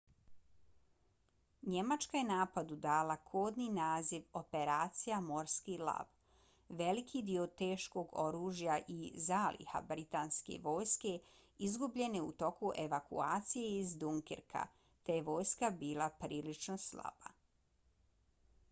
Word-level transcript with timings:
njemačka 1.71 2.17
je 2.17 2.21
napadu 2.29 2.77
dala 2.85 3.15
kodni 3.31 3.67
naziv 3.73 4.39
operacija 4.41 5.19
morski 5.25 5.75
lav. 5.89 6.09
veliki 6.81 7.21
dio 7.29 7.45
teškog 7.61 8.17
oružja 8.25 8.79
i 8.95 9.13
zaliha 9.27 9.83
britanske 9.93 10.59
vojske 10.71 11.13
izgubljen 11.69 12.19
je 12.21 12.25
u 12.31 12.35
toku 12.45 12.73
evakuacije 12.87 13.71
iz 13.83 13.95
dunkirka 14.07 14.67
te 15.05 15.19
je 15.21 15.25
vojska 15.31 15.71
bila 15.87 16.09
prilično 16.27 16.81
slaba 16.89 17.35